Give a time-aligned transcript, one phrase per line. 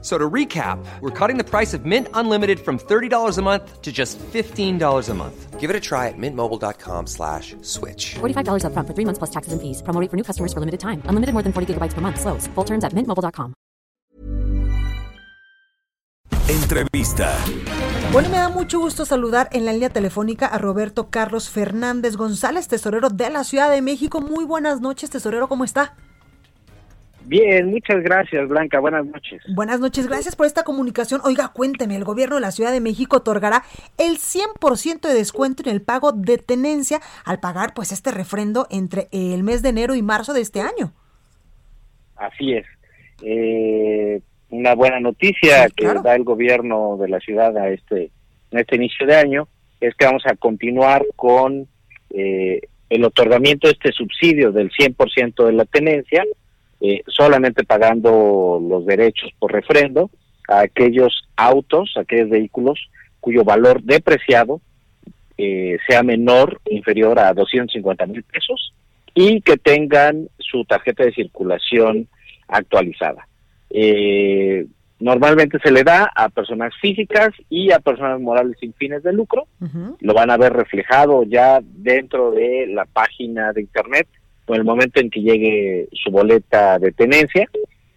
[0.00, 3.90] So to recap, we're cutting the price of Mint Unlimited from $30 a month to
[3.90, 5.58] just $15 a month.
[5.58, 8.14] Give it a try at mintmobile.com slash switch.
[8.20, 9.82] $45 up front for three months plus taxes and fees.
[9.82, 11.02] Promo rate for new customers for limited time.
[11.06, 12.20] Unlimited more than 40 gigabytes per month.
[12.20, 12.46] Slows.
[12.54, 13.54] Full terms at mintmobile.com.
[16.48, 17.34] Entrevista.
[18.12, 22.68] Bueno, me da mucho gusto saludar en la línea telefónica a Roberto Carlos Fernández González,
[22.68, 24.20] tesorero de la Ciudad de México.
[24.20, 25.94] Muy buenas noches, tesorero, ¿cómo está?
[27.28, 28.80] Bien, muchas gracias, Blanca.
[28.80, 29.42] Buenas noches.
[29.54, 31.20] Buenas noches, gracias por esta comunicación.
[31.24, 33.64] Oiga, cuénteme, el gobierno de la Ciudad de México otorgará
[33.98, 39.08] el 100% de descuento en el pago de tenencia al pagar pues este refrendo entre
[39.12, 40.94] el mes de enero y marzo de este año.
[42.16, 42.66] Así es.
[43.22, 48.10] Eh, una buena noticia Sí, que da el gobierno de la ciudad a este,
[48.52, 49.48] en este inicio de año
[49.82, 51.68] es que vamos a continuar con
[52.08, 56.24] eh, el otorgamiento de este subsidio del 100% de la tenencia,
[56.80, 60.10] eh, solamente pagando los derechos por refrendo
[60.48, 62.88] a aquellos autos, a aquellos vehículos
[63.20, 64.60] cuyo valor depreciado
[65.36, 68.72] eh, sea menor, inferior a 250 mil pesos
[69.14, 72.08] y que tengan su tarjeta de circulación
[72.46, 73.26] actualizada.
[73.70, 74.66] Eh,
[75.00, 79.46] normalmente se le da a personas físicas y a personas morales sin fines de lucro.
[80.00, 84.08] Lo van a ver reflejado ya dentro de la página de internet
[84.54, 87.46] en el momento en que llegue su boleta de tenencia.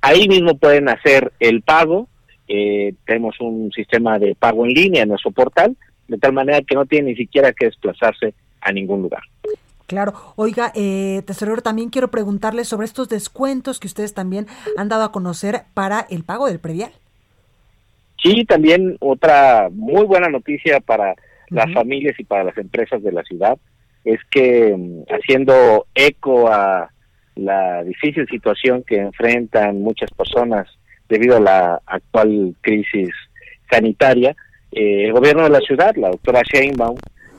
[0.00, 2.08] Ahí mismo pueden hacer el pago.
[2.48, 5.76] Eh, tenemos un sistema de pago en línea en nuestro portal,
[6.08, 9.22] de tal manera que no tienen ni siquiera que desplazarse a ningún lugar.
[9.88, 10.12] Claro.
[10.36, 15.12] Oiga, eh, tesorero, también quiero preguntarle sobre estos descuentos que ustedes también han dado a
[15.12, 16.92] conocer para el pago del predial.
[18.22, 21.14] Sí, también otra muy buena noticia para
[21.48, 23.58] las familias y para las empresas de la ciudad
[24.04, 26.90] es que mm, haciendo eco a
[27.34, 30.68] la difícil situación que enfrentan muchas personas
[31.08, 33.08] debido a la actual crisis
[33.70, 34.36] sanitaria,
[34.72, 36.98] eh, el gobierno de la ciudad, la doctora Sheinbaum,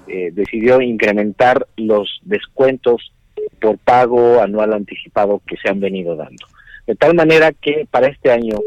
[0.10, 3.12] eh, decidió incrementar los descuentos
[3.62, 6.46] por pago anual anticipado que se han venido dando.
[6.88, 8.58] De tal manera que para este año,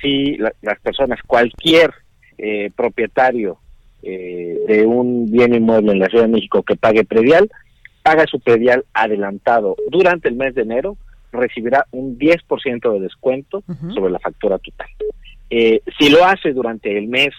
[0.00, 1.92] si la- las personas, cualquier
[2.36, 3.58] eh, propietario
[4.02, 7.48] eh, de un bien inmueble en la Ciudad de México que pague predial,
[8.02, 10.96] paga su predial adelantado durante el mes de enero,
[11.32, 13.62] recibirá un 10% de descuento
[13.94, 14.88] sobre la factura total.
[15.48, 17.30] Eh, si lo hace durante el mes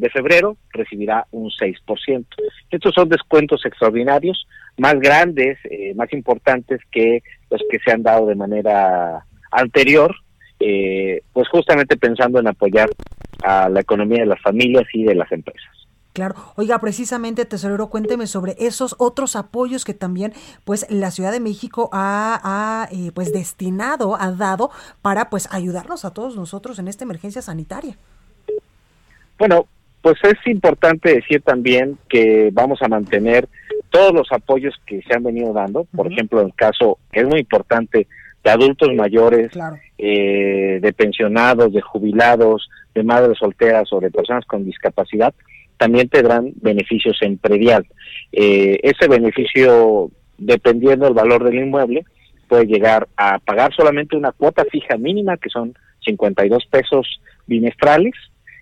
[0.00, 2.26] de febrero, recibirá un 6%.
[2.70, 4.46] Estos son descuentos extraordinarios,
[4.78, 10.14] más grandes, eh, más importantes que los que se han dado de manera anterior,
[10.58, 12.90] eh, pues justamente pensando en apoyar
[13.42, 15.80] a la economía de las familias y de las empresas.
[16.12, 16.34] Claro.
[16.56, 20.32] Oiga, precisamente, tesorero, cuénteme sobre esos otros apoyos que también,
[20.64, 24.70] pues, la Ciudad de México ha, ha, eh, pues, destinado, ha dado
[25.02, 27.96] para, pues, ayudarnos a todos nosotros en esta emergencia sanitaria.
[29.38, 29.66] Bueno,
[30.02, 33.48] pues es importante decir también que vamos a mantener
[33.90, 37.26] todos los apoyos que se han venido dando, por ejemplo, en el caso que es
[37.26, 38.06] muy importante
[38.42, 39.76] de adultos mayores, Claro.
[39.98, 45.34] eh, de pensionados, de jubilados, de madres solteras o de personas con discapacidad,
[45.76, 47.86] también tendrán beneficios en predial.
[48.32, 52.04] Eh, ese beneficio, dependiendo del valor del inmueble,
[52.48, 55.74] puede llegar a pagar solamente una cuota fija mínima, que son
[56.04, 58.12] 52 pesos bimestrales,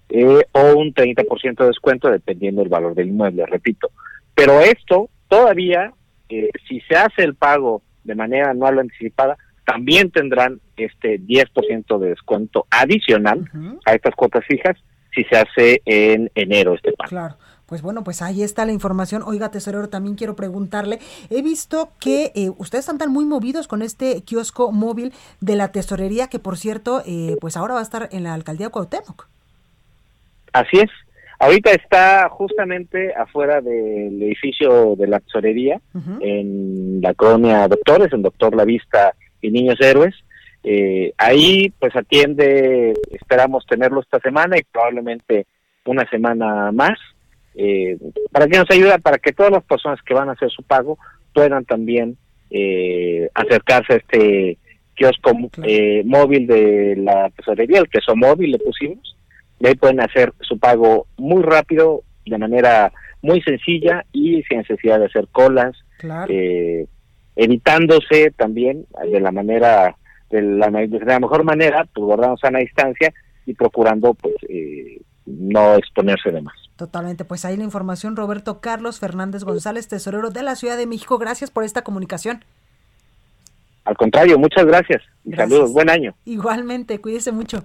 [0.09, 3.91] eh, o un 30% de descuento, dependiendo del valor del inmueble, repito.
[4.35, 5.93] Pero esto todavía,
[6.29, 11.99] eh, si se hace el pago de manera anual o anticipada, también tendrán este 10%
[11.99, 13.51] de descuento adicional
[13.85, 14.77] a estas cuotas fijas
[15.15, 17.09] si se hace en enero este pago.
[17.09, 17.37] Claro.
[17.69, 19.23] Pues bueno, pues ahí está la información.
[19.27, 24.23] Oiga, tesorero, también quiero preguntarle, he visto que eh, ustedes están muy movidos con este
[24.23, 28.25] kiosco móvil de la tesorería, que por cierto, eh, pues ahora va a estar en
[28.25, 29.29] la alcaldía de Cuauhtémoc.
[30.53, 30.91] Así es.
[31.41, 35.81] Ahorita está justamente afuera del edificio de la tesorería,
[36.21, 40.15] en la colonia Doctores, en Doctor La Vista y Niños Héroes.
[40.65, 45.47] Eh, ahí pues atiende, esperamos tenerlo esta semana y probablemente
[45.85, 46.99] una semana más,
[47.55, 47.97] eh,
[48.33, 50.99] para que nos ayude, para que todas las personas que van a hacer su pago
[51.33, 52.17] puedan también
[52.51, 54.59] eh, acercarse a este
[54.95, 59.17] kiosco eh, móvil de la tesorería, el queso móvil le pusimos,
[59.61, 64.99] y ahí pueden hacer su pago muy rápido, de manera muy sencilla y sin necesidad
[64.99, 65.77] de hacer colas,
[66.29, 66.87] eh,
[67.37, 69.97] evitándose también de la manera,
[70.31, 73.13] de la, de la mejor manera, pues guardando sana distancia
[73.47, 76.55] y procurando pues eh, no exponerse de más.
[76.77, 81.19] Totalmente, pues ahí la información, Roberto Carlos Fernández González, tesorero de la Ciudad de México,
[81.19, 82.45] gracias por esta comunicación.
[83.85, 85.03] Al contrario, muchas gracias.
[85.25, 86.15] y Saludos, buen año.
[86.25, 87.65] Igualmente, cuídese mucho.